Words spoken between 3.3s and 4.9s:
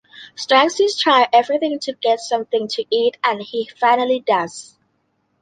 he finally does.